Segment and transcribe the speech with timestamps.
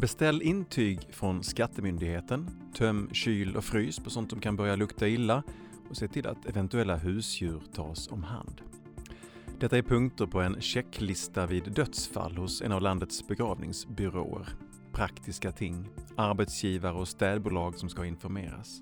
[0.00, 5.42] Beställ intyg från Skattemyndigheten, töm kyl och frys på sånt som kan börja lukta illa
[5.90, 8.60] och se till att eventuella husdjur tas om hand.
[9.58, 14.48] Detta är punkter på en checklista vid dödsfall hos en av landets begravningsbyråer.
[14.92, 18.80] Praktiska ting, arbetsgivare och städbolag som ska informeras.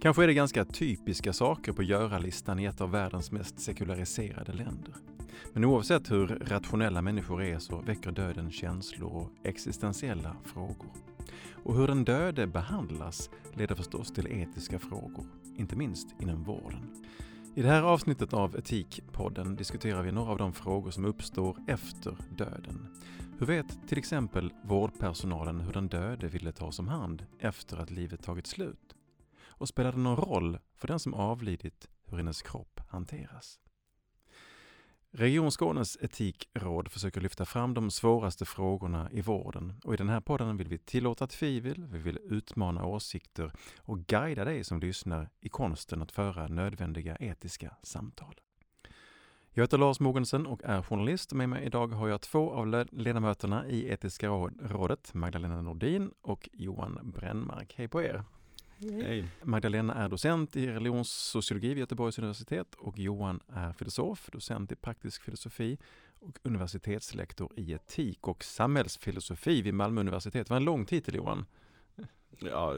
[0.00, 4.94] Kanske är det ganska typiska saker på göra-listan i ett av världens mest sekulariserade länder.
[5.52, 10.90] Men oavsett hur rationella människor är så väcker döden känslor och existentiella frågor.
[11.64, 17.04] Och hur den döde behandlas leder förstås till etiska frågor, inte minst inom vården.
[17.54, 22.16] I det här avsnittet av Etikpodden diskuterar vi några av de frågor som uppstår efter
[22.36, 22.88] döden.
[23.38, 28.22] Hur vet till exempel vårdpersonalen hur den döde ville tas om hand efter att livet
[28.22, 28.94] tagit slut?
[29.46, 33.58] Och spelar det någon roll för den som avlidit hur hennes kropp hanteras?
[35.10, 40.20] Region Skånes etikråd försöker lyfta fram de svåraste frågorna i vården och i den här
[40.20, 45.48] podden vill vi tillåta tvivel, vi vill utmana åsikter och guida dig som lyssnar i
[45.48, 48.40] konsten att föra nödvändiga etiska samtal.
[49.50, 53.66] Jag heter Lars Mogensen och är journalist med mig idag har jag två av ledamöterna
[53.66, 54.28] i Etiska
[54.60, 57.74] rådet, Magdalena Nordin och Johan Brännmark.
[57.76, 58.24] Hej på er!
[58.80, 59.24] Hej.
[59.42, 65.22] Magdalena är docent i religionssociologi vid Göteborgs universitet och Johan är filosof, docent i praktisk
[65.22, 65.78] filosofi
[66.20, 70.46] och universitetslektor i etik och samhällsfilosofi vid Malmö universitet.
[70.46, 71.46] Det var en lång titel Johan.
[72.38, 72.74] Ja,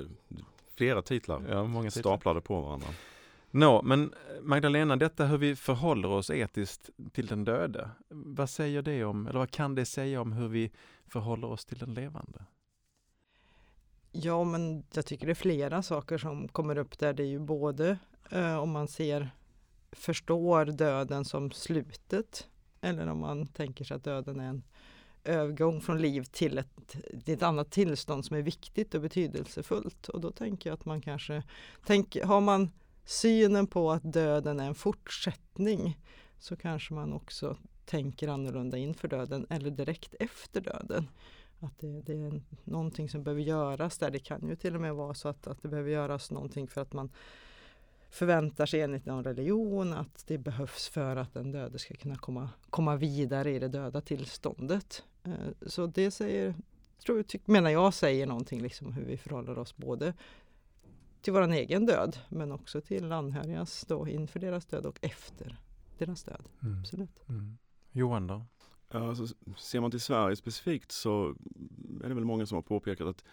[0.76, 2.02] flera titlar ja, många titlar.
[2.02, 2.88] staplade på varandra.
[3.50, 7.90] Nå, men Magdalena, detta hur vi förhåller oss etiskt till den döde.
[8.08, 10.70] Vad säger det om, eller vad kan det säga om hur vi
[11.06, 12.44] förhåller oss till den levande?
[14.12, 17.12] Ja, men jag tycker det är flera saker som kommer upp där.
[17.12, 17.98] Det är ju både
[18.30, 19.30] eh, om man ser,
[19.92, 22.48] förstår döden som slutet
[22.80, 24.62] eller om man tänker sig att döden är en
[25.24, 30.08] övergång från liv till ett, till ett annat tillstånd som är viktigt och betydelsefullt.
[30.08, 31.42] Och då tänker jag att man kanske,
[31.86, 32.70] tänk, har man
[33.04, 35.98] synen på att döden är en fortsättning
[36.38, 41.08] så kanske man också tänker annorlunda inför döden eller direkt efter döden
[41.60, 44.10] att det, det, är någonting som behöver göras där.
[44.10, 46.80] Det kan ju till och med vara så att, att det behöver göras någonting för
[46.80, 47.10] att man
[48.10, 52.50] förväntar sig enligt någon religion att det behövs för att den döde ska kunna komma,
[52.70, 55.04] komma vidare i det döda tillståndet.
[55.24, 55.32] Eh,
[55.66, 56.54] så det säger,
[57.04, 60.14] tror, menar jag säger någonting liksom hur vi förhåller oss både
[61.20, 65.60] till vår egen död men också till anhörigas då inför deras död och efter
[65.98, 66.48] deras död.
[66.62, 66.80] Mm.
[66.80, 67.28] Absolut.
[67.28, 67.58] Mm.
[67.92, 68.46] Johan då?
[68.90, 71.34] Alltså, ser man till Sverige specifikt så
[72.04, 73.24] är det väl många som har påpekat att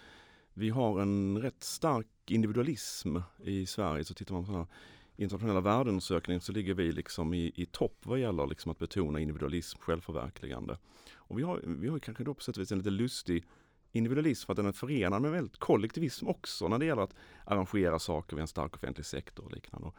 [0.53, 4.03] vi har en rätt stark individualism i Sverige.
[4.03, 4.67] Så tittar man på sådana
[5.15, 9.79] internationella värdeundersökningar så ligger vi liksom i, i topp vad gäller liksom att betona individualism,
[9.79, 10.77] självförverkligande.
[11.15, 13.45] Och vi har, vi har kanske då på sätt och vis en lite lustig
[13.91, 17.99] individualism för att den är förenad med väldigt kollektivism också när det gäller att arrangera
[17.99, 19.87] saker vid en stark offentlig sektor och liknande.
[19.87, 19.95] Och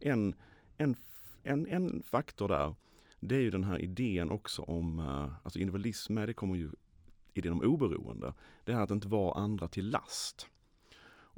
[0.00, 0.34] en,
[0.76, 0.96] en,
[1.42, 2.74] en, en faktor där
[3.20, 6.70] det är ju den här idén också om, eh, alltså individualism, det kommer ju
[7.34, 8.34] idén om oberoende.
[8.64, 10.46] Det är att inte vara andra till last.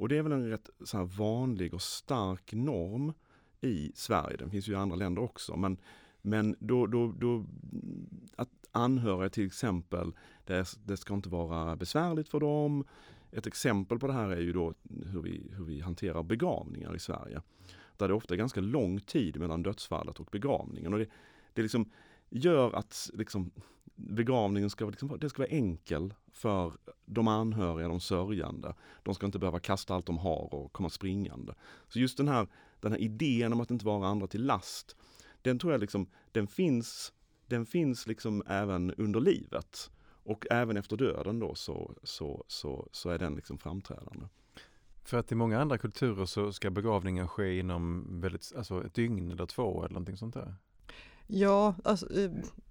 [0.00, 3.12] Och det är väl en rätt så här vanlig och stark norm
[3.60, 4.36] i Sverige.
[4.36, 5.56] Den finns ju i andra länder också.
[5.56, 5.76] Men,
[6.22, 7.44] men då, då, då
[8.36, 10.12] att anhöriga till exempel,
[10.44, 12.84] det, det ska inte vara besvärligt för dem.
[13.32, 14.74] Ett exempel på det här är ju då
[15.06, 17.42] hur vi, hur vi hanterar begravningar i Sverige.
[17.96, 20.92] Där det ofta är ganska lång tid mellan dödsfallet och begravningen.
[20.92, 21.06] Och det,
[21.54, 21.90] det liksom
[22.28, 23.50] gör att liksom,
[23.94, 26.72] begravningen ska, liksom, det ska vara enkel för
[27.06, 28.74] de anhöriga, de sörjande.
[29.02, 31.54] De ska inte behöva kasta allt de har och komma springande.
[31.88, 32.46] Så just den här,
[32.80, 34.96] den här idén om att inte vara andra till last,
[35.42, 37.12] den tror jag liksom, den finns,
[37.46, 39.90] den finns liksom även under livet.
[40.22, 44.26] Och även efter döden då så, så, så, så är den liksom framträdande.
[45.04, 49.30] För att i många andra kulturer så ska begravningen ske inom väldigt, alltså ett dygn
[49.30, 50.54] eller två eller någonting sånt där?
[51.32, 52.30] Ja, alltså, eh,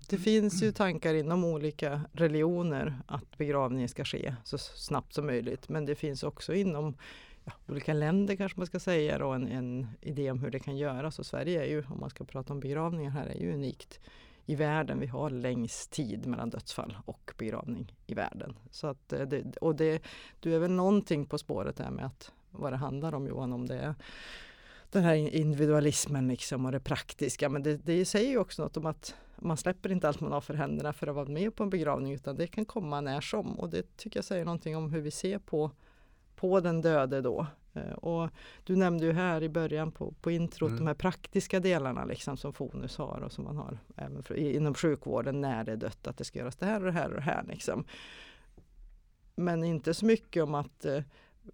[0.09, 5.69] det finns ju tankar inom olika religioner att begravningen ska ske så snabbt som möjligt.
[5.69, 6.97] Men det finns också inom
[7.45, 10.77] ja, olika länder kanske man ska säga och en, en idé om hur det kan
[10.77, 11.19] göras.
[11.19, 13.99] Och Sverige är ju, om man ska prata om begravningar här, är ju unikt
[14.45, 14.99] i världen.
[14.99, 18.55] Vi har längst tid mellan dödsfall och begravning i världen.
[18.71, 20.03] Så att eh, det, och det,
[20.39, 23.67] du är väl någonting på spåret där med att vad det handlar om Johan, om
[23.67, 23.95] det är
[24.91, 27.49] den här individualismen liksom och det praktiska.
[27.49, 30.41] Men det, det säger ju också något om att man släpper inte allt man har
[30.41, 33.59] för händerna för att vara med på en begravning utan det kan komma när som.
[33.59, 35.71] Och det tycker jag säger någonting om hur vi ser på,
[36.35, 37.47] på den döde då.
[37.73, 38.29] Eh, och
[38.63, 40.79] du nämnde ju här i början på, på introt mm.
[40.79, 44.73] de här praktiska delarna liksom som Fonus har och som man har även för, inom
[44.73, 47.15] sjukvården när det är dött att det ska göras det här och det här och
[47.15, 47.43] det här.
[47.47, 47.85] Liksom.
[49.35, 51.01] men inte så mycket om att eh,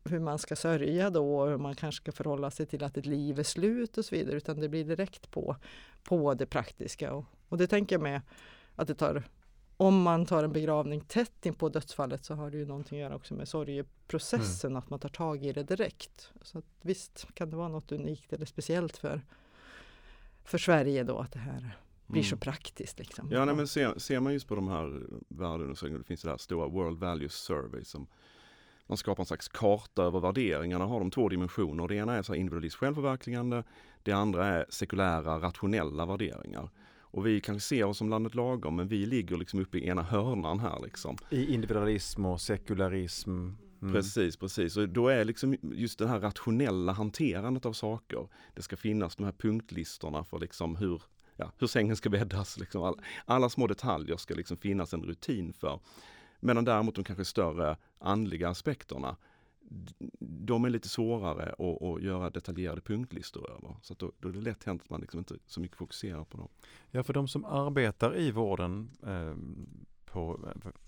[0.04, 3.06] hur man ska sörja då och hur man kanske ska förhålla sig till att ett
[3.06, 5.56] liv är slut och så vidare utan det blir direkt på,
[6.04, 7.14] på det praktiska.
[7.14, 8.22] Och, och det tänker jag med
[8.76, 9.24] att det tar
[9.78, 13.04] om man tar en begravning tätt in på dödsfallet så har det ju någonting att
[13.04, 14.80] göra också med sorgeprocessen, mm.
[14.80, 16.32] att man tar tag i det direkt.
[16.42, 19.22] Så att, visst kan det vara något unikt eller speciellt för,
[20.44, 21.78] för Sverige då att det här
[22.08, 22.30] blir mm.
[22.30, 23.00] så praktiskt.
[23.00, 23.32] Liksom.
[23.32, 26.38] Ja, nej, men ser, ser man just på de här värdeundersökningarna, det finns det här
[26.38, 28.08] stora World Values Survey som
[28.88, 31.88] man skapar en slags karta över värderingarna, har de två dimensioner.
[31.88, 33.64] Det ena är så individualism självförverkligande,
[34.04, 36.70] det andra är sekulära rationella värderingar.
[37.16, 40.04] Och vi kanske ser oss som landet lagom men vi ligger liksom uppe i ena
[40.04, 41.18] hörnan här liksom.
[41.30, 43.30] I individualism och sekularism.
[43.82, 43.94] Mm.
[43.94, 44.78] Precis, precis.
[44.78, 48.28] Och då är liksom just det här rationella hanterandet av saker.
[48.54, 51.02] Det ska finnas de här punktlistorna för liksom hur,
[51.36, 52.60] ja, hur sängen ska bäddas.
[52.60, 52.84] Liksom.
[52.84, 55.80] All, alla små detaljer ska liksom finnas en rutin för.
[56.40, 59.16] Medan däremot de kanske större andliga aspekterna
[60.20, 63.76] de är lite svårare att, att göra detaljerade punktlistor över.
[63.82, 66.38] Så då, då, är det lätt hänt att man liksom inte så mycket fokuserar på
[66.38, 66.48] dem.
[66.92, 70.40] Ja, för de som arbetar i vården ehm, eh, på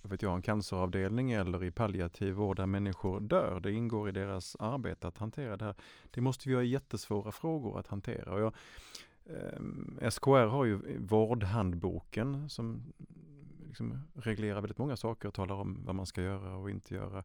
[0.02, 3.60] vet jag, en canceravdelning eller i palliativ vård där människor dör.
[3.60, 5.76] Det ingår i deras arbete att hantera det här.
[6.12, 8.34] Det måste ju vara jättesvåra frågor att hantera.
[8.34, 8.54] Och jag,
[9.26, 12.94] eh, SKR har ju vårdhandboken som
[13.68, 17.24] liksom reglerar väldigt många saker och talar om vad man ska göra och inte göra.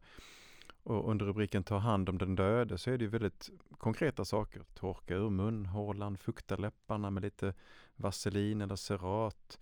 [0.83, 4.63] Och under rubriken Ta hand om den döde så är det ju väldigt konkreta saker.
[4.73, 7.53] Torka ur munhålan, fukta läpparna med lite
[7.95, 9.59] vaselin eller cerat,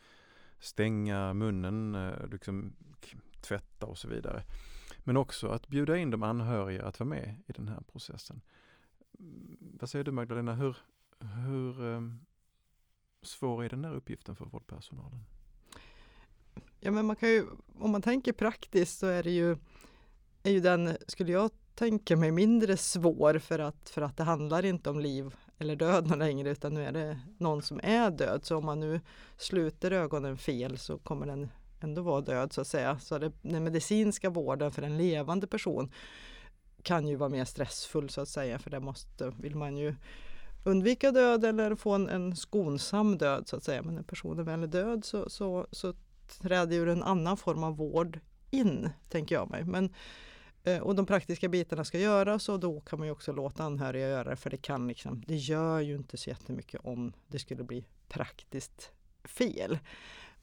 [0.60, 2.74] stänga munnen, eh, liksom
[3.42, 4.44] tvätta och så vidare.
[5.04, 8.42] Men också att bjuda in de anhöriga att vara med i den här processen.
[9.20, 10.78] Mm, vad säger du Magdalena, hur,
[11.20, 12.20] hur ehm,
[13.22, 15.26] svår är den här uppgiften för vårdpersonalen?
[16.84, 17.46] Ja men man kan ju,
[17.80, 19.58] om man tänker praktiskt så är det ju
[20.44, 24.66] är ju den, skulle jag tänka mig, mindre svår för att, för att det handlar
[24.66, 28.46] inte om liv eller död längre utan nu är det någon som är död.
[28.46, 29.02] Så om man nu
[29.38, 31.50] sluter ögonen fel så kommer den
[31.80, 33.00] ändå vara död så att säga.
[33.00, 35.92] Så det, den medicinska vården för en levande person
[36.84, 39.96] kan ju vara mer stressfull så att säga för det måste, vill man ju
[40.64, 43.82] undvika död eller få en, en skonsam död så att säga.
[43.82, 45.94] Men när personen väl är död så, så, så
[46.40, 48.20] träder ju en annan form av vård
[48.50, 49.64] in, tänker jag mig.
[49.64, 49.94] Men
[50.64, 54.10] eh, och de praktiska bitarna ska göras och då kan man ju också låta anhöriga
[54.10, 57.64] göra det för det kan liksom, det gör ju inte så jättemycket om det skulle
[57.64, 58.92] bli praktiskt
[59.24, 59.80] fel.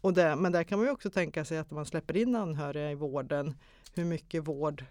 [0.00, 2.90] Och det, men där kan man ju också tänka sig att man släpper in anhöriga
[2.90, 3.55] i vården,
[3.94, 4.85] hur mycket vård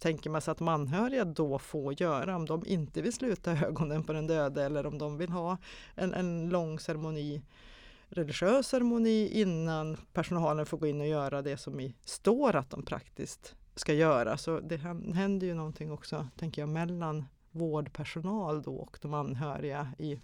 [0.00, 4.04] tänker man sig att de anhöriga då får göra om de inte vill sluta ögonen
[4.04, 5.58] på den döde eller om de vill ha
[5.94, 7.42] en, en lång ceremoni
[8.10, 12.82] religiös ceremoni innan personalen får gå in och göra det som i står att de
[12.82, 14.36] praktiskt ska göra.
[14.36, 14.76] Så det
[15.14, 20.20] händer ju någonting också, tänker jag, mellan vårdpersonal då och de anhöriga i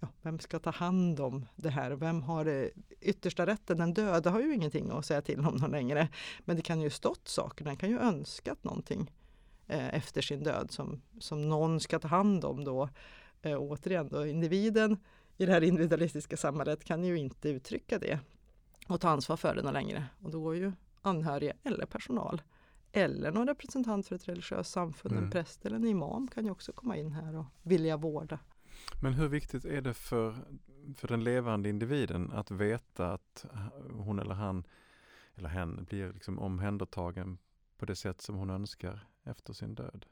[0.00, 1.90] ja, vem ska ta hand om det här?
[1.90, 2.70] Vem har det
[3.00, 3.78] yttersta rätten?
[3.78, 6.08] Den döda har ju ingenting att säga till om någon längre.
[6.40, 9.12] Men det kan ju stått saker, den kan ju önskat någonting
[9.66, 12.88] eh, efter sin död som, som någon ska ta hand om då.
[13.42, 14.96] Eh, återigen då, individen
[15.36, 18.20] i det här individualistiska samhället kan ju inte uttrycka det
[18.88, 20.06] och ta ansvar för det längre.
[20.20, 20.72] Och då går ju
[21.02, 22.42] anhöriga eller personal
[22.92, 25.24] eller någon representant för ett religiöst samfund, mm.
[25.24, 28.38] en präst eller en imam kan ju också komma in här och vilja vårda.
[29.02, 30.34] Men hur viktigt är det för,
[30.96, 33.46] för den levande individen att veta att
[33.92, 34.64] hon eller han
[35.34, 37.38] eller hen blir liksom omhändertagen
[37.78, 40.06] på det sätt som hon önskar efter sin död?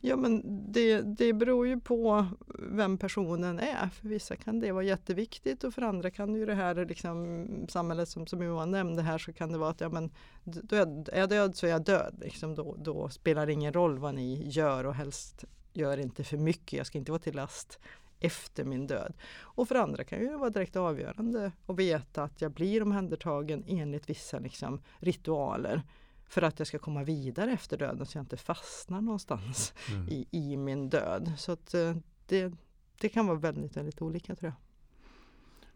[0.00, 0.42] Ja men
[0.72, 2.26] det, det beror ju på
[2.58, 3.88] vem personen är.
[3.88, 8.08] För vissa kan det vara jätteviktigt och för andra kan ju det här liksom, samhället
[8.08, 10.10] som, som Johan nämnde här så kan det vara att ja, men,
[10.44, 12.14] död, är jag död så är jag död.
[12.20, 16.36] Liksom, då, då spelar det ingen roll vad ni gör och helst gör inte för
[16.36, 16.72] mycket.
[16.72, 17.78] Jag ska inte vara till last
[18.20, 19.12] efter min död.
[19.40, 24.10] Och för andra kan det vara direkt avgörande att veta att jag blir omhändertagen enligt
[24.10, 25.82] vissa liksom, ritualer
[26.28, 30.08] för att jag ska komma vidare efter döden så jag inte fastnar någonstans mm.
[30.08, 31.32] i, i min död.
[31.38, 32.52] Så att eh, det,
[33.00, 34.60] det kan vara väldigt, väldigt olika tror jag.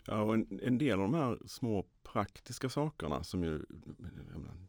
[0.07, 3.65] Ja, och en, en, del av de här små praktiska sakerna som ju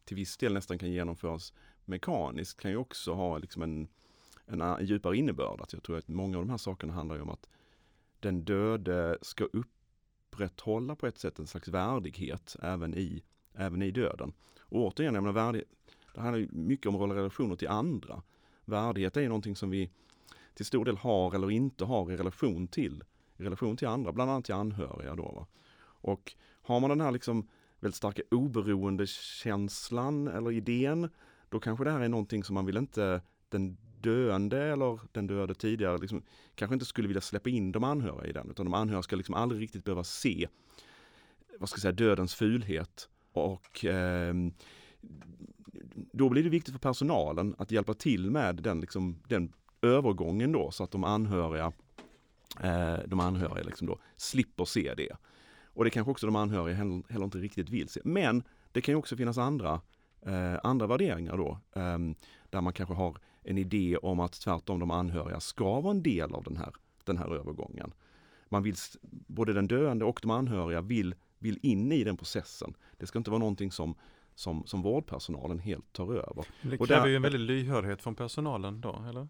[0.04, 1.54] till viss del nästan kan genomföras
[1.86, 3.88] mekaniskt kan ju också ha liksom en,
[4.46, 5.62] en, en djupare innebörd.
[5.62, 7.50] Att jag tror att många av de här sakerna handlar om att
[8.20, 13.24] den döde ska upprätthålla på ett sätt en slags värdighet även i,
[13.54, 14.34] även i döden.
[14.60, 15.68] Och återigen, jag menar, värdighet,
[16.14, 18.22] det handlar mycket om relationer till andra.
[18.66, 19.90] Värdighet är någonting som vi
[20.54, 23.04] till stor del har eller inte har i relation till,
[23.38, 25.16] i relation till andra, bland annat till anhöriga.
[25.16, 25.48] Då, va?
[25.84, 27.48] Och har man den här liksom
[27.80, 31.10] väldigt starka oberoendekänslan eller idén,
[31.50, 35.54] då kanske det här är någonting som man vill inte den döende eller den döde
[35.54, 36.24] tidigare liksom,
[36.56, 39.36] kanske inte skulle vilja släppa in de anhöriga i den, utan de anhöriga ska liksom
[39.36, 40.48] aldrig riktigt behöva se
[41.60, 43.10] vad ska jag säga, dödens fulhet.
[43.34, 44.34] Och eh,
[46.12, 50.72] då blir det viktigt för personalen att hjälpa till med den, liksom, den övergången då
[50.72, 51.72] så att de anhöriga,
[52.64, 55.12] eh, de anhöriga liksom då slipper se det.
[55.74, 58.02] Och det kanske också de anhöriga heller, heller inte riktigt vill se.
[58.04, 59.82] Men det kan ju också finnas andra,
[60.22, 61.98] eh, andra värderingar då, eh,
[62.50, 66.34] där man kanske har en idé om att tvärtom de anhöriga ska vara en del
[66.34, 66.74] av den här,
[67.04, 67.94] den här övergången.
[68.50, 68.76] Man vill,
[69.28, 72.74] både den döende och de anhöriga vill, vill in i den processen.
[72.98, 73.96] Det ska inte vara någonting som,
[74.36, 76.46] som, som vårdpersonalen helt tar över.
[76.62, 79.28] Det kräver ju en väldig lyhördhet från personalen då, eller?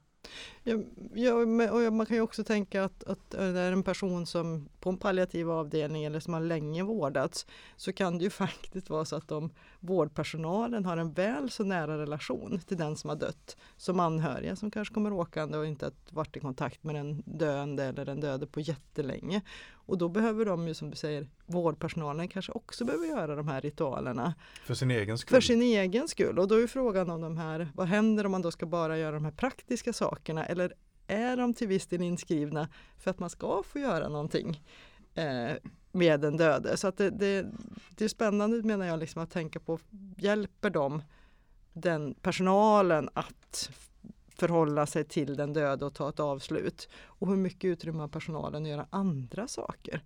[0.63, 0.77] Ja,
[1.13, 4.89] ja, och man kan ju också tänka att, att det är en person som på
[4.89, 9.15] en palliativ avdelning eller som har länge vårdats så kan det ju faktiskt vara så
[9.15, 9.49] att de,
[9.79, 14.71] vårdpersonalen har en väl så nära relation till den som har dött som anhöriga som
[14.71, 18.59] kanske kommer åkande och inte varit i kontakt med den döende eller den döde på
[18.59, 19.41] jättelänge.
[19.85, 23.61] Och då behöver de ju som du säger, vårdpersonalen kanske också behöver göra de här
[23.61, 24.33] ritualerna.
[24.65, 25.35] För sin egen skull?
[25.35, 26.39] För sin egen skull.
[26.39, 29.11] Och då är frågan om de här, vad händer om man då ska bara göra
[29.11, 30.73] de här praktiska sakerna eller
[31.07, 34.63] är de till viss del inskrivna för att man ska få göra någonting
[35.13, 35.53] eh,
[35.91, 36.77] med den döde?
[36.77, 37.45] Så att det, det,
[37.89, 39.79] det är spännande menar jag liksom att tänka på,
[40.17, 41.01] hjälper de
[41.73, 43.69] den personalen att
[44.29, 46.89] förhålla sig till den döde och ta ett avslut?
[47.03, 50.03] Och hur mycket utrymme har personalen att göra andra saker?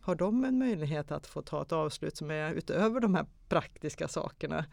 [0.00, 4.08] Har de en möjlighet att få ta ett avslut som är utöver de här praktiska
[4.08, 4.64] sakerna?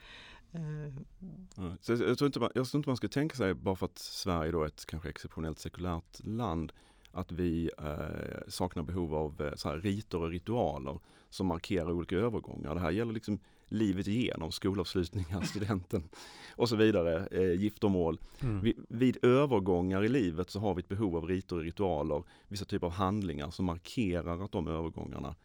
[1.55, 3.85] Ja, så jag, tror inte man, jag tror inte man ska tänka sig, bara för
[3.85, 6.71] att Sverige då är ett kanske exceptionellt sekulärt land,
[7.11, 12.15] att vi eh, saknar behov av eh, så här, riter och ritualer som markerar olika
[12.15, 12.75] övergångar.
[12.75, 16.09] Det här gäller liksom livet igenom, skolavslutningar, studenten
[16.55, 18.19] och så vidare, eh, giftermål.
[18.39, 18.61] Mm.
[18.61, 22.65] Vid, vid, övergångar i livet så har vi ett behov av riter och ritualer, vissa
[22.65, 25.35] typer av handlingar som markerar att de övergångarna,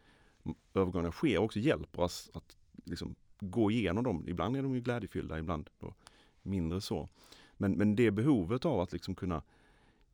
[0.75, 4.25] övergångarna sker och också hjälper oss att liksom, gå igenom dem.
[4.29, 5.95] Ibland är de ju glädjefyllda, ibland då
[6.43, 7.09] mindre så.
[7.57, 9.43] Men, men det behovet av att liksom kunna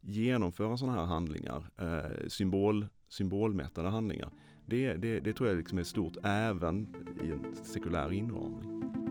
[0.00, 4.30] genomföra sådana här handlingar, eh, symbol, symbolmättade handlingar,
[4.66, 9.01] det, det, det tror jag liksom är stort även i en sekulär inramning.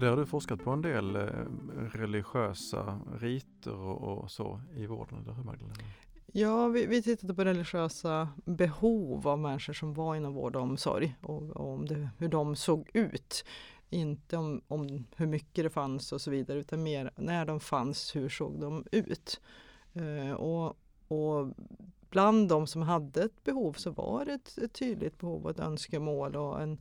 [0.00, 1.22] Det där har du forskat på en del eh,
[1.92, 5.74] religiösa riter och, så i vården, eller hur Magdalena?
[6.32, 11.16] Ja, vi, vi tittade på religiösa behov av människor som var inom vård och omsorg
[11.20, 13.44] och, och om det, hur de såg ut.
[13.90, 18.16] Inte om, om hur mycket det fanns och så vidare utan mer när de fanns,
[18.16, 19.40] hur såg de ut?
[19.92, 20.76] Eh, och,
[21.08, 21.54] och
[22.10, 25.60] bland de som hade ett behov så var det ett, ett tydligt behov och ett
[25.60, 26.78] önskemål och en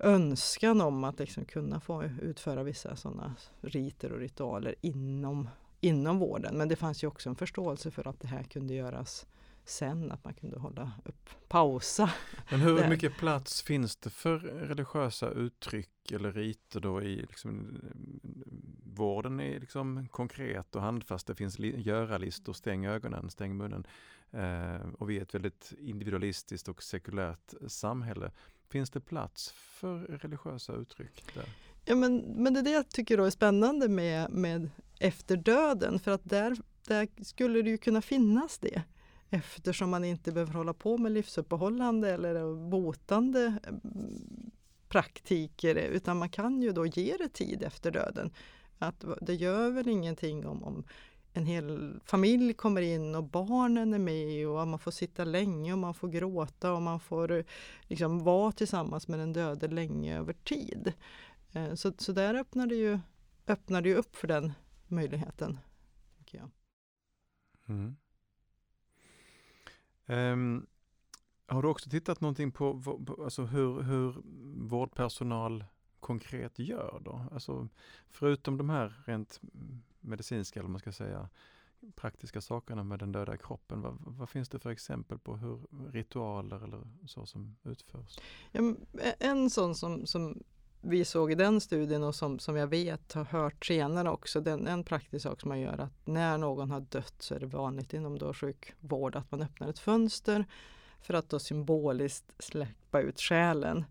[0.00, 5.48] önskan om att liksom kunna få utföra vissa sådana riter och ritualer inom,
[5.80, 6.56] inom vården.
[6.56, 9.26] Men det fanns ju också en förståelse för att det här kunde göras
[9.64, 12.10] sen, att man kunde hålla upp, pausa.
[12.50, 17.78] Men hur mycket plats finns det för religiösa uttryck eller riter då i liksom,
[18.84, 21.26] vården är liksom konkret och handfast.
[21.26, 23.86] Det finns göra-listor, stäng ögonen, stäng munnen.
[24.30, 28.30] Eh, och vi är ett väldigt individualistiskt och sekulärt samhälle.
[28.70, 31.44] Finns det plats för religiösa uttryck där?
[31.84, 35.98] Ja, men, men det är det jag tycker då är spännande med, med efter döden,
[35.98, 38.82] för att där, där skulle det ju kunna finnas det.
[39.30, 44.50] Eftersom man inte behöver hålla på med livsuppehållande eller botande mm,
[44.88, 48.32] praktiker, utan man kan ju då ge det tid efter döden.
[48.78, 50.84] Att det gör väl ingenting om, om
[51.32, 55.78] en hel familj kommer in och barnen är med och man får sitta länge och
[55.78, 57.44] man får gråta och man får
[57.82, 60.92] liksom vara tillsammans med den döde länge över tid.
[61.52, 62.98] Eh, så, så där öppnar det, ju,
[63.46, 64.52] öppnar det ju upp för den
[64.86, 65.58] möjligheten.
[66.18, 66.50] Tycker jag.
[67.68, 67.96] Mm.
[70.06, 70.66] Um,
[71.46, 74.22] har du också tittat någonting på, på alltså hur, hur
[74.68, 75.64] vårdpersonal
[76.00, 77.26] konkret gör då?
[77.32, 77.68] Alltså,
[78.08, 79.40] förutom de här rent
[80.00, 81.28] medicinska, eller man ska säga,
[81.94, 83.82] praktiska sakerna med den döda kroppen.
[83.82, 85.60] Vad, vad, finns det för exempel på hur
[85.92, 88.18] ritualer eller så som utförs?
[88.52, 90.42] Ja, e-, en sån som, som
[90.80, 94.66] vi såg i den studien och som, som jag vet har hört senare också, den,
[94.66, 97.94] en praktisk sak som man gör att när någon har dött så är det vanligt
[97.94, 100.44] inom då sjukvård att man öppnar ett fönster
[101.02, 103.84] för att då symboliskt släppa ut själen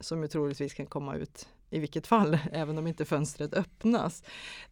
[0.00, 4.22] som ju troligtvis kan komma ut i vilket fall, även om inte fönstret öppnas.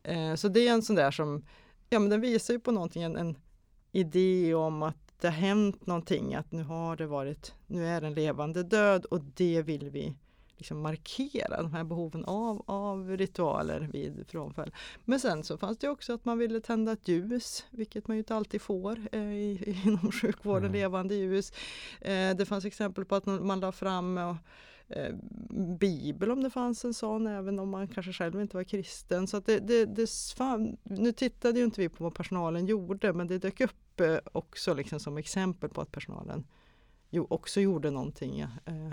[0.02, 1.44] Eh, så det är en sån där som,
[1.90, 3.38] ja men den visar ju på någonting, en, en
[3.92, 8.14] idé om att det har hänt någonting, att nu har det varit, nu är den
[8.14, 10.14] levande död och det vill vi
[10.58, 14.72] liksom markera, de här behoven av, av ritualer vid frånfall.
[15.04, 18.18] Men sen så fanns det också att man ville tända ett ljus, vilket man ju
[18.18, 20.72] inte alltid får eh, i, inom sjukvården, mm.
[20.72, 21.52] levande ljus.
[22.00, 24.36] Eh, det fanns exempel på att man la fram och,
[24.88, 25.14] eh,
[25.78, 29.26] bibel om det fanns en sån, även om man kanske själv inte var kristen.
[29.26, 30.10] Så det, det, det
[30.82, 34.74] nu tittade ju inte vi på vad personalen gjorde, men det dök upp eh, också
[34.74, 36.44] liksom som exempel på att personalen
[37.10, 38.92] jo, också gjorde någonting eh,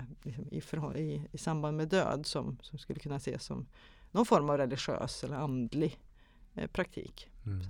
[0.50, 0.62] i,
[0.94, 3.66] i, i, samband med död som, som skulle kunna ses som
[4.10, 6.00] någon form av religiös eller andlig
[6.54, 7.30] eh, praktik.
[7.46, 7.62] Mm.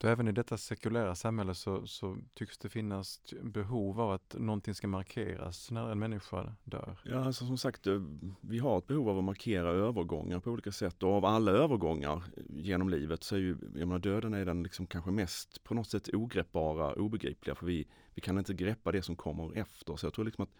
[0.00, 4.74] Då även i detta sekulära samhälle så, så, tycks det finnas behov av att någonting
[4.74, 6.96] ska markeras när en människa dör.
[7.04, 8.02] Ja, alltså som sagt, eh,
[8.40, 12.24] vi har ett behov av att markera övergångar på olika sätt och av alla övergångar
[12.48, 15.88] genom livet så är ju, jag menar döden är den liksom kanske mest på något
[15.88, 19.96] sätt ogreppbara, obegripliga för vi, vi kan inte greppa det som kommer efter.
[19.96, 20.54] Så jag tror liksom att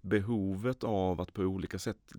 [0.00, 2.12] behovet av att på olika sätt,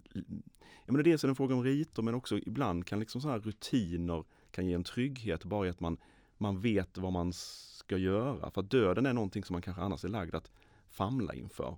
[0.85, 3.29] jag menar dels är det en fråga om riter men också ibland kan liksom så
[3.29, 5.97] här rutiner kan ge en trygghet bara i att man
[6.38, 8.51] man vet vad man ska göra.
[8.51, 10.51] För döden är någonting som man kanske annars är lagd att
[10.89, 11.77] famla inför.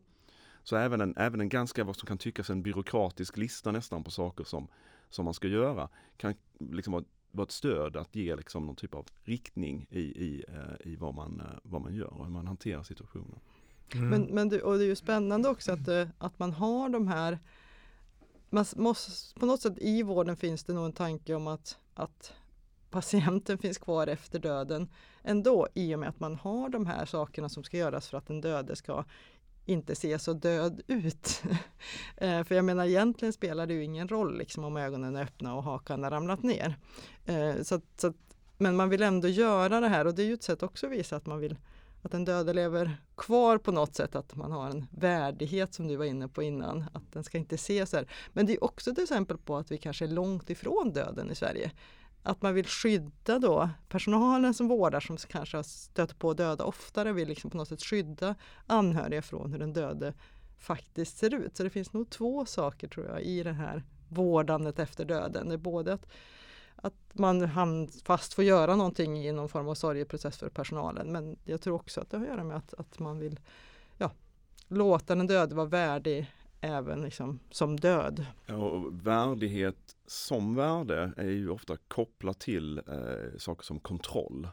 [0.63, 4.12] Så även en, även en ganska, vad som kan tyckas en byråkratisk lista nästan på
[4.12, 4.68] saker som,
[5.10, 8.96] som man ska göra kan liksom vara, vara ett stöd att ge liksom någon typ
[8.96, 12.48] av riktning i, i, eh, i vad, man, eh, vad man gör och hur man
[12.48, 13.39] hanterar situationen.
[13.94, 14.10] Mm.
[14.10, 17.08] Men, men det, och det är ju spännande också att, eh, att man har de
[17.08, 17.39] här
[18.50, 22.34] man måste, på något sätt i vården finns det nog en tanke om att, att
[22.89, 24.89] patienten finns kvar efter döden
[25.24, 28.27] ändå i och med att man har de här sakerna som ska göras för att
[28.27, 29.05] den döde ska
[29.65, 31.43] inte se så död ut.
[32.22, 35.55] Eh, för jag menar egentligen spelar det ju ingen roll liksom, om ögonen är öppna
[35.55, 36.78] och hakan har ramlat ner.
[37.25, 38.13] Eh, så, så
[38.58, 40.91] men man vill ändå göra det här och det är ju ett sätt också att
[40.91, 41.58] visa att man vill
[42.02, 45.95] att den döde lever kvar på något sätt, att man har en värdighet som du
[45.95, 48.08] var inne på innan, att den ska inte se så här.
[48.34, 51.36] Men det är också ett exempel på att vi kanske är långt ifrån döden i
[51.36, 51.71] Sverige
[52.23, 57.13] att man vill skydda då personalen som vårdar som kanske har stött på döda oftare
[57.13, 58.36] vill liksom på något sätt skydda
[58.67, 60.13] anhöriga från hur den döde
[60.60, 61.58] faktiskt ser ut.
[61.58, 65.47] Så det finns nog två saker tror jag i det här vårdandet efter döden.
[65.47, 66.08] Det är både att,
[66.75, 67.49] att man
[68.03, 72.01] fast får göra någonting i någon form av sorgeprocess för personalen men jag tror också
[72.01, 73.39] att det har att göra med att, att man vill
[73.97, 74.12] ja,
[74.67, 78.26] låta den döde vara värdig även liksom som död.
[78.48, 84.48] Och värdighet som värde är ju ofta kopplat till eh, saker som kontroll.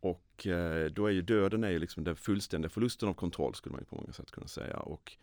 [0.00, 3.72] Och eh, då är ju döden är ju liksom den fullständiga förlusten av kontroll skulle
[3.72, 4.76] man ju på många sätt kunna säga.
[4.76, 5.16] Och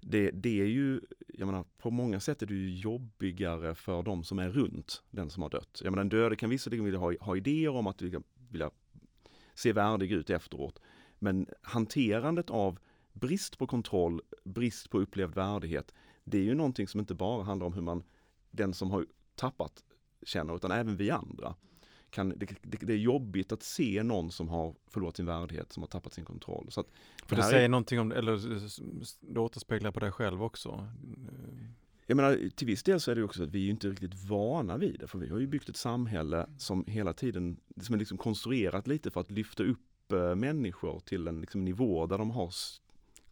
[0.00, 4.24] det, det är ju, jag menar på många sätt är det ju jobbigare för de
[4.24, 5.80] som är runt den som har dött.
[5.84, 8.70] Jag menar den döde kan visserligen vilja ha, ha idéer om att vilja
[9.54, 10.80] se värdig ut efteråt.
[11.18, 12.78] Men hanterandet av
[13.12, 15.94] brist på kontroll, brist på upplevd värdighet,
[16.24, 18.02] det är ju någonting som inte bara handlar om hur man,
[18.50, 19.84] den som har tappat
[20.22, 21.54] känner, utan även vi andra.
[22.10, 25.82] Kan, det, det, det, är jobbigt att se någon som har förlorat sin värdighet, som
[25.82, 26.66] har tappat sin kontroll.
[26.70, 26.86] Så att,
[27.26, 28.40] För det säger är, någonting om, eller
[29.32, 30.88] det återspeglar på dig själv också?
[32.06, 34.76] Jag menar, till viss del så är det också att vi är inte riktigt vana
[34.76, 38.18] vid det, för vi har ju byggt ett samhälle som hela tiden, som är liksom
[38.18, 42.50] konstruerat lite för att lyfta upp eh, människor till en liksom, nivå där de har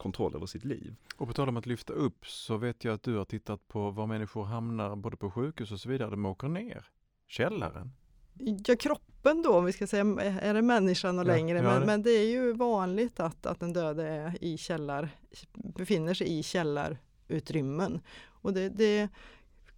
[0.01, 0.95] kontroll över sitt liv.
[1.17, 3.91] Och på tal om att lyfta upp så vet jag att du har tittat på
[3.91, 6.11] var människor hamnar både på sjukhus och så vidare.
[6.11, 6.87] De åker ner.
[7.27, 7.93] Källaren.
[8.67, 11.59] Ja, kroppen då, om vi ska säga, är det människan och ja, längre?
[11.59, 11.87] Ja, men, det.
[11.87, 15.09] men det är ju vanligt att, att den döde är i källar,
[15.53, 18.01] befinner sig i källarutrymmen.
[18.27, 19.09] Och det, det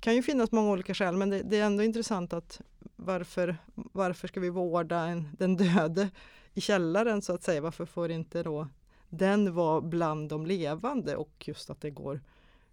[0.01, 2.61] kan ju finnas många olika skäl, men det, det, är ändå intressant att
[2.97, 6.11] varför, varför ska vi vårda en, den döde
[6.55, 7.61] i källaren så att säga?
[7.61, 8.69] Varför får inte då
[9.15, 12.21] den var bland de levande och just att det går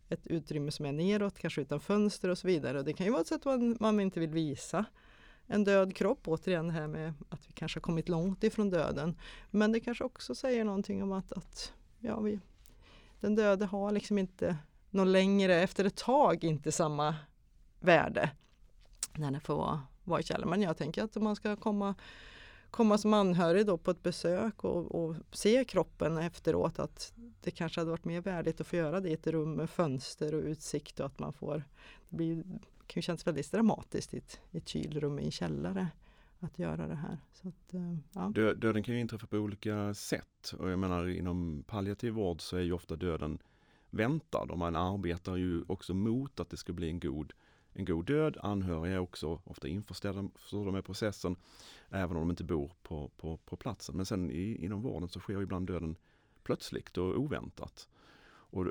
[0.10, 2.80] ett utrymme som är neråt, kanske utan fönster och så vidare.
[2.80, 4.86] Och det kan ju vara ett sätt man, man inte vill visa
[5.48, 9.16] en död kropp, återigen det här med att vi kanske har kommit långt ifrån döden.
[9.52, 12.40] Men det kanske också säger någonting om att, att ja, vi,
[13.20, 14.58] den döde har liksom inte
[14.90, 17.16] någon längre, efter ett tag, inte samma
[17.80, 18.32] värde
[19.16, 20.50] när den får vara, vara i källaren.
[20.50, 21.96] Men jag tänker att om man ska komma
[22.72, 27.82] komma som anhörig då på ett besök och, och, se kroppen efteråt att det kanske
[27.82, 31.00] hade varit mer värdigt att få göra det i ett rum med fönster och utsikt
[31.00, 31.64] och att man får
[32.10, 32.44] Det blir,
[32.88, 35.88] kan ju kännas väldigt dramatiskt i ett, i ett kylrum i en källare
[36.40, 37.18] att göra det här.
[37.34, 38.32] Så att, eh, ja.
[38.56, 42.62] Döden kan ju inträffa på olika sätt och jag menar inom palliativ vård så är
[42.62, 43.40] ju ofta döden
[43.90, 47.34] väntad och man arbetar ju också mot att det ska bli en god,
[47.80, 48.38] en god död.
[48.42, 51.36] Anhöriga är också ofta införstådda med processen,
[51.90, 53.96] även om de inte bor på, på, på platsen.
[53.96, 55.96] Men sen i, inom vården så sker ibland döden
[56.44, 57.88] plötsligt och oväntat.
[58.52, 58.66] Och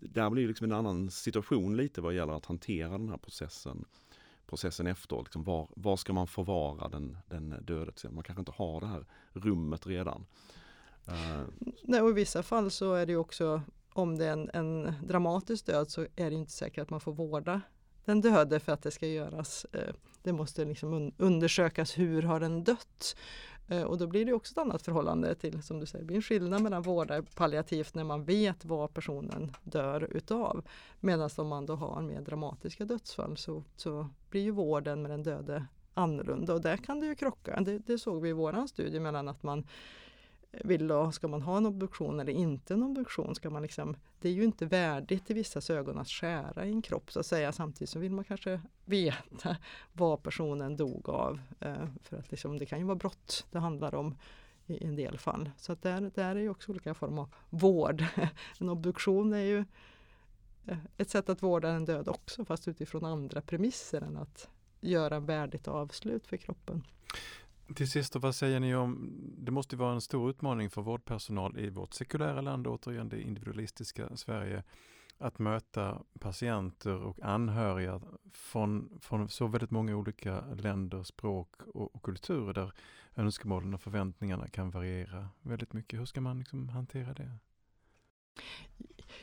[0.00, 3.84] där blir det liksom en annan situation lite vad gäller att hantera den här processen
[4.46, 5.18] processen efter.
[5.18, 7.92] Liksom var, var ska man förvara den, den döde?
[8.10, 10.26] Man kanske inte har det här rummet redan.
[11.06, 11.42] Eh,
[11.82, 15.66] Nej, och I vissa fall så är det också om det är en, en, dramatisk
[15.66, 17.60] död så är det inte säkert att man får vårda
[18.04, 19.66] den döde för att det ska göras.
[19.72, 23.16] Eh, det måste liksom undersökas hur har den dött?
[23.68, 26.16] Eh, och då blir det också ett annat förhållande till, som du säger, det blir
[26.16, 30.64] en skillnad mellan vårda palliativt när man vet vad personen dör utav.
[31.00, 35.22] Medan om man då har mer dramatiska dödsfall så, så blir ju vården med den
[35.22, 37.60] döde annorlunda och där kan det ju krocka.
[37.60, 39.66] Det, det såg vi i våran studie mellan att man
[40.64, 43.34] vill då, ska man ha en obduktion eller inte en obduktion?
[43.34, 46.82] Ska man liksom, det är ju inte värdigt i vissa ögon att skära i en
[46.82, 47.52] kropp så att säga.
[47.52, 49.56] Samtidigt så vill man kanske veta
[49.92, 51.40] vad personen dog av.
[51.60, 54.14] Eh, för att liksom, det kan ju vara brott det handlar om
[54.66, 55.50] i en del fall.
[55.56, 58.04] Så att där, där är ju också olika former av vård.
[58.60, 59.64] en obduktion är ju
[60.66, 64.48] eh, ett sätt att vårda en död också fast utifrån andra premisser än att
[64.80, 66.82] göra värdigt avslut för kroppen.
[67.74, 71.70] Till sist, vad säger ni om, det måste vara en stor utmaning för vårdpersonal i
[71.70, 74.62] vårt sekulära land, återigen det individualistiska Sverige,
[75.18, 78.00] att möta patienter och anhöriga
[78.32, 82.72] från, från så väldigt många olika länder, språk och, och kulturer där
[83.16, 86.00] önskemålen och förväntningarna kan variera väldigt mycket.
[86.00, 87.30] Hur ska man liksom hantera det?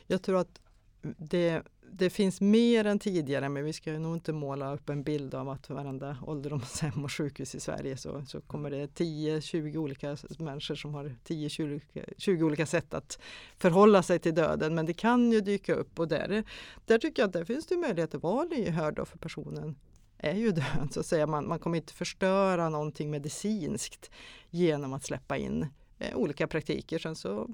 [0.08, 0.62] Jag tror att
[1.02, 5.36] det, det finns mer än tidigare men vi ska nog inte måla upp en bild
[5.36, 10.76] av att varenda ålderdomshem och sjukhus i Sverige så, så kommer det 10-20 olika människor
[10.76, 13.20] som har 10-20 olika sätt att
[13.58, 14.76] förhålla sig till döden.
[14.76, 16.44] Men det kan ju dyka upp och där,
[16.86, 19.76] där tycker jag att det finns det möjlighet att vara lyhörd för personen
[20.18, 21.28] är ju död så att säga.
[21.28, 24.12] Man, man kommer inte förstöra någonting medicinskt
[24.50, 25.68] genom att släppa in
[26.14, 27.00] olika praktiker.
[27.00, 27.50] Sen så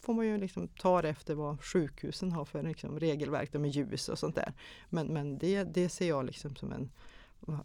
[0.00, 4.08] får man ju liksom ta det efter vad sjukhusen har för liksom, regelverk med ljus
[4.08, 4.52] och sånt där.
[4.90, 6.90] Men, men det, det ser jag liksom som en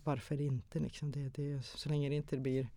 [0.03, 2.67] varför inte liksom det, det, så länge det inte blir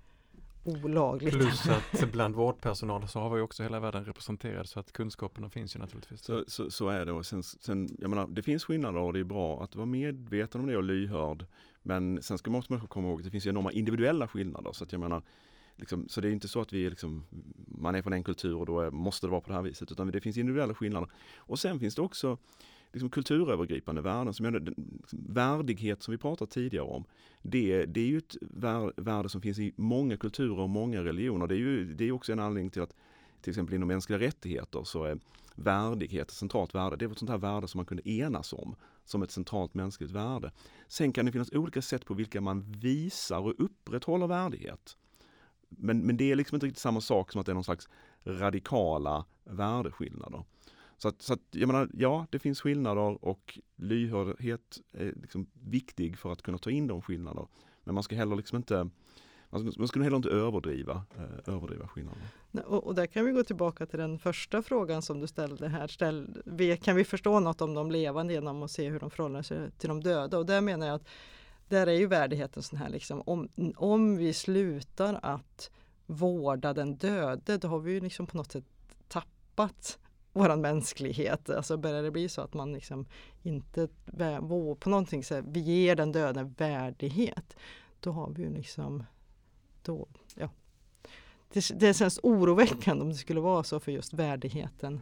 [0.64, 1.34] olagligt.
[1.34, 5.76] Plus att bland vårdpersonal så har vi också hela världen representerad så att kunskaperna finns
[5.76, 6.22] ju naturligtvis.
[6.22, 9.20] Så, så, så är det och sen, sen, jag menar, det finns skillnader och det
[9.20, 11.46] är bra att vara medveten om det och lyhörd.
[11.82, 14.92] Men sen ska man också komma ihåg att det finns enorma individuella skillnader så att
[14.92, 15.22] jag menar
[15.76, 17.24] Liksom, så det är inte så att vi liksom,
[17.66, 19.92] man är från en kultur och då är, måste det vara på det här viset,
[19.92, 21.10] utan det finns individuella skillnader.
[21.36, 22.38] Och sen finns det också
[22.92, 24.74] liksom, kulturövergripande värden, som jag,
[25.10, 27.04] värdighet som vi pratat tidigare om.
[27.42, 28.36] Det, det är ju ett
[28.96, 31.46] värde som finns i många kulturer och många religioner.
[31.46, 32.94] Det är ju det är också en anledning till att
[33.40, 35.18] till exempel inom mänskliga rättigheter så är
[35.54, 36.96] värdighet ett centralt värde.
[36.96, 40.10] Det är ett sånt här värde som man kunde enas om som ett centralt mänskligt
[40.10, 40.52] värde.
[40.88, 44.96] Sen kan det finnas olika sätt på vilka man visar och upprätthåller värdighet.
[45.78, 47.88] Men, men det är liksom inte riktigt samma sak som att det är någon slags
[48.24, 50.44] radikala värdeskillnader.
[50.98, 56.18] Så att, så att, jag menar, ja, det finns skillnader och lyhördhet är liksom viktig
[56.18, 57.46] för att kunna ta in de skillnader.
[57.84, 58.90] Men man ska heller liksom inte
[59.52, 62.26] man skulle heller inte överdriva, eh, överdriva skillnaderna.
[62.64, 65.88] Och, och, där kan vi gå tillbaka till den första frågan som du ställde här.
[65.88, 66.42] Ställ,
[66.82, 69.88] kan vi förstå något om de levande genom att se hur de förhåller sig till
[69.88, 70.38] de döda?
[70.38, 71.08] Och där menar jag att
[71.72, 75.70] där är ju värdigheten sån här liksom, om, om vi slutar att
[76.06, 78.64] vårda den döde, då har vi ju liksom på något sätt
[79.08, 79.98] tappat
[80.32, 81.50] våran mänsklighet.
[81.50, 83.06] Alltså börjar det bli så att man liksom
[83.42, 83.88] inte
[84.78, 87.56] på någonting så här, vi ger den döde värdighet,
[88.00, 89.04] då har vi ju liksom
[89.82, 90.50] då, ja.
[91.52, 95.00] Det, det känns oroväckande om det skulle vara så för just värdigheten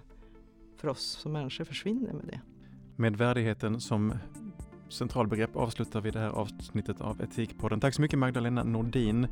[0.76, 2.40] för oss som människor försvinner med det.
[2.96, 4.14] Med värdigheten som
[4.90, 7.80] centralbegrepp avslutar vi det här avsnittet av Etikpodden.
[7.80, 9.26] Tack så mycket Magdalena Nordin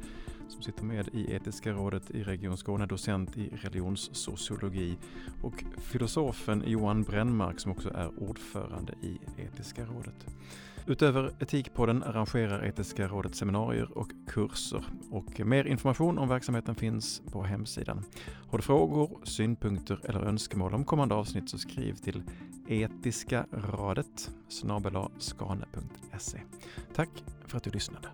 [0.48, 4.96] som sitter med i Etiska rådet i Region Skåne, docent i religionssociologi
[5.42, 10.26] och filosofen Johan Brännmark som också är ordförande i Etiska rådet.
[10.86, 17.42] Utöver Etikpodden arrangerar Etiska rådet seminarier och kurser och mer information om verksamheten finns på
[17.42, 18.04] hemsidan.
[18.50, 22.22] Har du frågor, synpunkter eller önskemål om kommande avsnitt så skriv till
[22.68, 24.30] etiskaradet
[25.18, 26.40] skane.se.
[26.94, 28.08] Tack för att du lyssnade.